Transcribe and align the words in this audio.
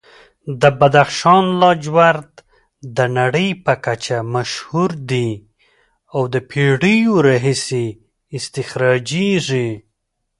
د 0.61 0.63
بدخشان 0.79 1.43
لاجورد 1.61 2.31
د 2.97 2.97
نړۍ 3.17 3.49
په 3.65 3.73
کچه 3.85 4.17
مشهور 4.35 4.91
دي 5.11 5.29
او 6.15 6.21
د 6.33 6.35
پېړیو 6.49 7.13
راهیسې 7.27 7.85
استخراجېږي. 8.37 9.69